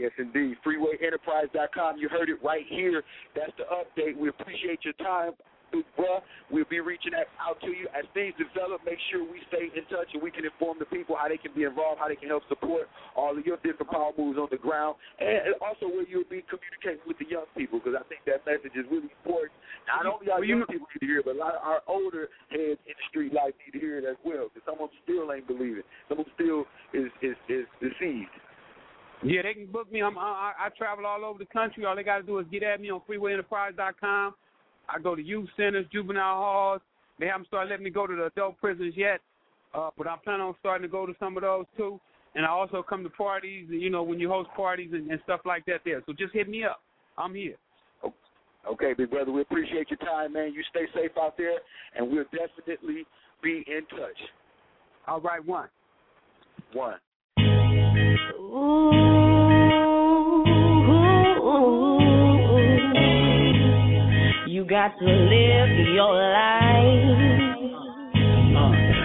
Yes, 0.00 0.12
indeed. 0.16 0.56
FreewayEnterprise.com. 0.64 1.98
You 1.98 2.08
heard 2.08 2.30
it 2.30 2.40
right 2.42 2.64
here. 2.66 3.04
That's 3.36 3.52
the 3.60 3.68
update. 3.68 4.16
We 4.16 4.30
appreciate 4.30 4.80
your 4.80 4.96
time, 4.96 5.36
big 5.68 5.84
bruh. 5.92 6.24
We'll 6.48 6.64
be 6.72 6.80
reaching 6.80 7.12
out 7.12 7.28
out 7.36 7.60
to 7.60 7.68
you 7.68 7.84
as 7.92 8.08
things 8.16 8.32
develop. 8.40 8.80
Make 8.88 8.96
sure 9.12 9.20
we 9.20 9.44
stay 9.52 9.68
in 9.68 9.84
touch 9.92 10.08
and 10.16 10.22
we 10.24 10.32
can 10.32 10.48
inform 10.48 10.80
the 10.80 10.88
people 10.88 11.20
how 11.20 11.28
they 11.28 11.36
can 11.36 11.52
be 11.52 11.68
involved, 11.68 12.00
how 12.00 12.08
they 12.08 12.16
can 12.16 12.32
help 12.32 12.48
support 12.48 12.88
all 13.12 13.36
of 13.36 13.44
your 13.44 13.60
different 13.60 13.92
power 13.92 14.16
moves 14.16 14.40
on 14.40 14.48
the 14.48 14.56
ground, 14.56 14.96
and 15.20 15.52
also 15.60 15.84
where 15.84 16.08
you'll 16.08 16.24
be 16.32 16.40
communicating 16.48 17.04
with 17.04 17.20
the 17.20 17.28
young 17.28 17.44
people 17.52 17.76
because 17.76 17.92
I 17.92 18.04
think 18.08 18.24
that 18.24 18.40
message 18.48 18.72
is 18.72 18.88
really 18.88 19.12
important. 19.20 19.52
Not 19.84 20.08
only 20.08 20.32
our 20.32 20.40
Well, 20.40 20.48
you 20.48 20.64
young 20.64 20.66
people 20.66 20.88
need 20.96 21.04
to 21.04 21.08
hear 21.12 21.20
it, 21.20 21.28
but 21.28 21.36
a 21.36 21.42
lot 21.44 21.60
of 21.60 21.62
our 21.62 21.84
older 21.84 22.32
heads 22.48 22.80
in 22.88 22.96
the 22.96 23.06
street 23.12 23.36
life 23.36 23.52
need 23.68 23.76
to 23.76 23.80
hear 23.84 24.00
it 24.00 24.08
as 24.08 24.16
well 24.24 24.48
because 24.48 24.64
some 24.64 24.80
of 24.80 24.88
them 24.88 24.96
still 25.04 25.28
ain't 25.28 25.44
believing. 25.44 25.84
Some 26.08 26.24
of 26.24 26.24
them 26.24 26.32
still 26.40 26.64
is 26.96 27.12
is 27.20 27.36
is 27.52 27.68
deceived. 27.84 28.32
Yeah, 29.22 29.42
they 29.42 29.54
can 29.54 29.66
book 29.66 29.92
me. 29.92 30.02
I'm, 30.02 30.16
I, 30.16 30.52
I 30.58 30.68
travel 30.76 31.06
all 31.06 31.24
over 31.24 31.38
the 31.38 31.46
country. 31.46 31.84
All 31.84 31.94
they 31.94 32.02
got 32.02 32.18
to 32.18 32.22
do 32.22 32.38
is 32.38 32.46
get 32.50 32.62
at 32.62 32.80
me 32.80 32.90
on 32.90 33.02
freewayenterprise.com. 33.08 34.34
I 34.88 34.98
go 34.98 35.14
to 35.14 35.22
youth 35.22 35.48
centers, 35.56 35.86
juvenile 35.92 36.36
halls. 36.36 36.80
They 37.18 37.26
haven't 37.26 37.48
started 37.48 37.68
letting 37.68 37.84
me 37.84 37.90
go 37.90 38.06
to 38.06 38.16
the 38.16 38.26
adult 38.26 38.58
prisons 38.58 38.94
yet, 38.96 39.20
uh, 39.74 39.90
but 39.96 40.06
I'm 40.06 40.20
planning 40.20 40.40
on 40.40 40.54
starting 40.60 40.88
to 40.88 40.90
go 40.90 41.04
to 41.04 41.12
some 41.20 41.36
of 41.36 41.42
those 41.42 41.66
too. 41.76 42.00
And 42.34 42.46
I 42.46 42.48
also 42.48 42.82
come 42.82 43.02
to 43.02 43.10
parties, 43.10 43.66
you 43.68 43.90
know, 43.90 44.02
when 44.02 44.18
you 44.18 44.28
host 44.28 44.48
parties 44.56 44.90
and, 44.92 45.10
and 45.10 45.20
stuff 45.24 45.40
like 45.44 45.66
that 45.66 45.80
there. 45.84 46.02
So 46.06 46.12
just 46.12 46.32
hit 46.32 46.48
me 46.48 46.64
up. 46.64 46.80
I'm 47.18 47.34
here. 47.34 47.56
Okay, 48.70 48.92
big 48.96 49.10
brother, 49.10 49.32
we 49.32 49.40
appreciate 49.40 49.90
your 49.90 49.98
time, 49.98 50.34
man. 50.34 50.52
You 50.52 50.62
stay 50.70 50.84
safe 50.94 51.12
out 51.18 51.36
there, 51.36 51.58
and 51.96 52.10
we'll 52.10 52.24
definitely 52.24 53.04
be 53.42 53.64
in 53.66 53.86
touch. 53.90 54.18
All 55.08 55.20
right, 55.20 55.44
one. 55.44 55.68
One. 56.72 56.98
You 58.50 58.58
got 64.66 64.90
to 64.98 65.06
live 65.06 65.70
your 65.94 66.10
life. 66.10 67.30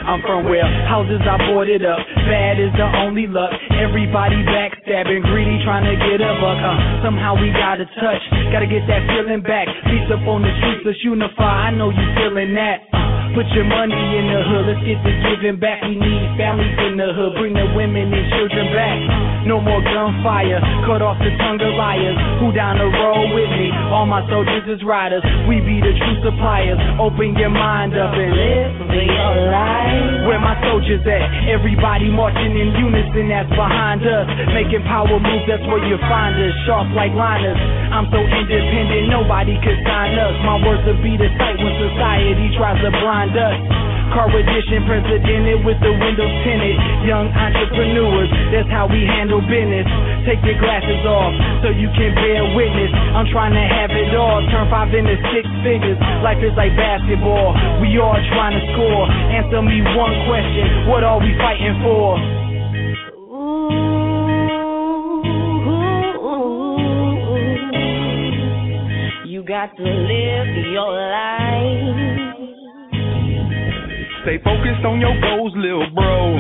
I'm 0.09 0.21
from 0.25 0.49
where 0.49 0.65
houses 0.89 1.21
are 1.29 1.37
boarded 1.53 1.85
up. 1.85 1.99
Bad 2.25 2.57
is 2.57 2.73
the 2.73 2.89
only 3.05 3.27
luck. 3.29 3.53
Everybody 3.69 4.41
backstabbing, 4.49 5.21
greedy, 5.29 5.61
trying 5.61 5.85
to 5.85 5.93
get 5.93 6.25
a 6.25 6.41
buck. 6.41 6.57
Uh, 6.57 7.05
somehow 7.05 7.37
we 7.37 7.53
gotta 7.53 7.85
touch, 8.01 8.21
gotta 8.49 8.65
get 8.65 8.81
that 8.89 9.05
feeling 9.13 9.45
back. 9.45 9.69
Peace 9.85 10.09
up 10.09 10.25
on 10.25 10.41
the 10.41 10.49
streets, 10.57 10.81
let's 10.89 11.03
unify. 11.05 11.69
I 11.69 11.71
know 11.71 11.91
you 11.93 12.01
feeling 12.17 12.57
that. 12.57 12.81
Uh, 12.89 13.04
put 13.35 13.51
your 13.51 13.67
money 13.67 13.99
in 14.15 14.31
the 14.31 14.41
hood, 14.47 14.63
let's 14.71 14.79
get 14.87 14.95
to 15.03 15.11
giving 15.27 15.59
back. 15.59 15.83
We 15.83 15.99
need 15.99 16.23
families 16.39 16.71
in 16.87 16.95
the 16.95 17.11
hood, 17.11 17.35
bring 17.35 17.51
the 17.51 17.67
women 17.75 18.07
and 18.07 18.25
children 18.31 18.71
back. 18.71 18.95
No 19.43 19.59
more 19.59 19.83
gunfire, 19.83 20.63
cut 20.87 21.03
off 21.03 21.19
the 21.19 21.35
tongue 21.43 21.59
of 21.59 21.75
liars. 21.75 22.15
Who 22.39 22.55
down 22.55 22.79
the 22.79 22.87
road 22.87 23.35
with 23.35 23.51
me? 23.59 23.75
All 23.91 24.07
my 24.07 24.23
soldiers 24.31 24.63
is 24.71 24.79
riders. 24.87 25.21
We 25.51 25.59
be 25.59 25.83
the 25.83 25.91
true 25.99 26.17
suppliers. 26.23 26.79
Open 26.95 27.35
your 27.35 27.51
mind 27.51 27.91
up 27.99 28.15
and 28.15 28.31
live. 28.31 28.84
Where 30.25 30.41
my 30.41 30.57
soldiers 30.65 31.05
at? 31.05 31.21
Everybody 31.47 32.09
marching 32.09 32.57
in 32.57 32.73
unison, 32.75 33.29
that's 33.29 33.49
behind 33.53 34.01
us. 34.03 34.25
Making 34.51 34.83
power 34.89 35.15
moves, 35.21 35.45
that's 35.47 35.63
where 35.69 35.81
you 35.85 35.95
find 36.09 36.35
us. 36.35 36.53
Sharp 36.65 36.89
like 36.97 37.13
liners. 37.13 37.57
I'm 37.93 38.09
so 38.09 38.19
independent, 38.19 39.07
nobody 39.07 39.55
could 39.61 39.79
sign 39.85 40.17
us. 40.17 40.35
My 40.43 40.57
words 40.65 40.83
will 40.83 40.99
be 40.99 41.15
the 41.15 41.29
sight 41.37 41.61
when 41.61 41.73
society 41.77 42.51
tries 42.57 42.81
to 42.81 42.91
blind 42.91 43.37
us. 43.37 43.94
Car 44.13 44.29
edition, 44.29 44.85
president 44.85 45.65
with 45.65 45.79
the 45.81 45.91
windows 45.91 46.33
tinted. 46.45 46.77
Young 47.07 47.27
entrepreneurs, 47.33 48.29
that's 48.53 48.69
how 48.69 48.85
we 48.85 49.03
handle 49.05 49.41
business. 49.41 49.87
Take 50.29 50.41
your 50.45 50.57
glasses 50.61 51.03
off 51.05 51.33
so 51.65 51.73
you 51.73 51.89
can 51.97 52.13
bear 52.13 52.41
witness. 52.53 52.91
I'm 53.13 53.27
trying 53.33 53.53
to 53.53 53.65
have 53.65 53.91
it 53.91 54.13
all, 54.15 54.41
turn 54.53 54.69
five 54.69 54.93
into 54.93 55.17
six 55.33 55.45
figures. 55.65 55.97
Life 56.21 56.41
is 56.41 56.53
like 56.57 56.73
basketball, 56.77 57.53
we 57.81 57.97
all 57.97 58.17
trying 58.33 58.55
to 58.57 58.63
score. 58.73 59.05
Answer 59.09 59.61
me 59.61 59.81
one 59.95 60.15
question, 60.29 60.89
what 60.89 61.03
are 61.03 61.19
we 61.19 61.33
fighting 61.41 61.77
for? 61.81 62.17
You 69.25 69.43
got 69.43 69.75
to 69.77 69.83
live 69.83 70.49
your 70.71 70.91
life. 70.93 72.34
Stay 74.25 74.41
focused 74.41 74.81
on 74.81 74.97
your 74.97 75.13
goals, 75.21 75.53
little 75.53 75.85
bro. 75.93 76.33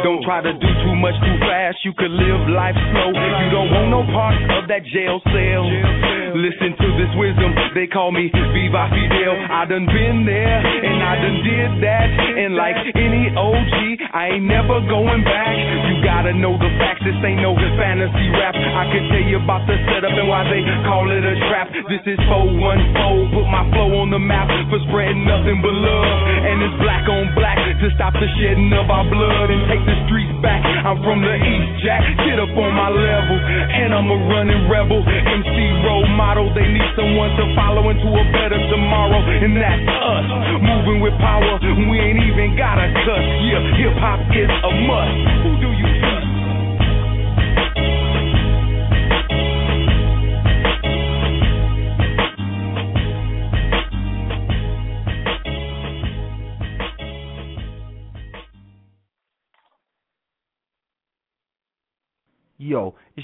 Don't 0.00 0.24
try 0.24 0.40
to 0.40 0.56
do 0.56 0.70
too 0.80 0.96
much 0.96 1.12
too 1.20 1.36
fast. 1.44 1.76
You 1.84 1.92
could 1.92 2.08
live 2.08 2.48
life 2.48 2.72
slow. 2.72 3.12
You 3.12 3.48
don't 3.52 3.68
want 3.76 3.92
no 3.92 4.00
part 4.08 4.40
of 4.56 4.64
that 4.72 4.80
jail 4.88 5.20
cell. 5.20 6.15
Listen 6.36 6.76
to 6.76 6.88
this 7.00 7.08
wisdom. 7.16 7.48
They 7.72 7.88
call 7.88 8.12
me 8.12 8.28
Viva 8.28 8.92
Fidel. 8.92 9.36
I 9.48 9.64
done 9.64 9.88
been 9.88 10.28
there 10.28 10.60
and 10.60 11.00
I 11.00 11.14
done 11.16 11.40
did 11.40 11.70
that. 11.80 12.08
And 12.12 12.52
like 12.52 12.76
any 12.92 13.32
OG, 13.32 13.76
I 14.12 14.36
ain't 14.36 14.44
never 14.44 14.84
going 14.84 15.24
back. 15.24 15.56
You 15.88 16.04
gotta 16.04 16.36
know 16.36 16.60
the 16.60 16.68
facts. 16.76 17.00
This 17.08 17.16
ain't 17.24 17.40
no 17.40 17.56
fantasy 17.80 18.28
rap. 18.36 18.52
I 18.52 18.84
can 18.92 19.08
tell 19.08 19.24
you 19.24 19.40
about 19.40 19.64
the 19.64 19.80
setup 19.88 20.12
and 20.12 20.28
why 20.28 20.44
they 20.52 20.60
call 20.84 21.08
it 21.08 21.24
a 21.24 21.40
trap. 21.48 21.72
This 21.88 22.04
is 22.04 22.20
414. 22.28 23.32
Put 23.32 23.48
my 23.48 23.64
flow 23.72 24.04
on 24.04 24.12
the 24.12 24.20
map 24.20 24.52
for 24.68 24.80
spreading 24.92 25.24
nothing 25.24 25.64
but 25.64 25.72
love. 25.72 26.20
And 26.44 26.60
it's 26.68 26.76
black 26.84 27.08
on 27.08 27.32
black 27.32 27.56
to 27.64 27.88
stop 27.96 28.12
the 28.12 28.28
shedding 28.40 28.72
of 28.76 28.88
our 28.92 29.08
blood 29.08 29.48
and 29.52 29.62
take 29.72 29.84
the 29.88 29.96
streets 30.04 30.36
back. 30.44 30.60
I'm 30.64 31.00
from 31.00 31.20
the 31.24 31.36
East, 31.36 31.84
Jack. 31.84 32.04
Get 32.28 32.40
up 32.40 32.52
on 32.52 32.72
my 32.76 32.92
level. 32.92 33.36
And 33.40 33.96
I'm 33.96 34.08
a 34.08 34.18
running 34.28 34.68
rebel. 34.68 35.00
MC 35.00 35.56
role 35.84 36.08
model. 36.26 36.50
They 36.58 36.66
need 36.66 36.90
someone 36.98 37.30
to 37.38 37.44
follow 37.54 37.86
into 37.94 38.10
a 38.10 38.24
better 38.34 38.58
tomorrow. 38.58 39.22
And 39.22 39.54
that's 39.54 39.86
us. 39.86 40.26
Moving 40.58 40.98
with 40.98 41.14
power. 41.22 41.54
We 41.62 41.96
ain't 42.02 42.18
even 42.18 42.58
got 42.58 42.82
a 42.82 42.90
cuss. 42.90 43.26
Yeah, 43.46 43.62
hip 43.78 43.94
hop 44.02 44.20
is 44.34 44.50
a 44.50 44.70
must. 44.90 45.45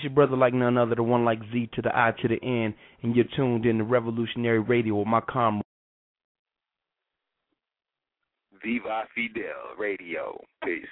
Your 0.02 0.12
brother 0.12 0.36
like 0.36 0.54
none 0.54 0.76
other, 0.76 0.94
the 0.94 1.02
one 1.02 1.24
like 1.24 1.40
Z 1.52 1.70
to 1.74 1.82
the 1.82 1.90
I 1.96 2.12
to 2.22 2.28
the 2.28 2.42
N, 2.42 2.74
and 3.02 3.14
you're 3.16 3.26
tuned 3.36 3.66
in 3.66 3.78
to 3.78 3.84
Revolutionary 3.84 4.60
Radio 4.60 4.96
with 4.96 5.08
my 5.08 5.20
comrade. 5.20 5.62
Viva 8.62 9.04
Fidel 9.14 9.76
Radio. 9.78 10.40
Peace. 10.64 10.86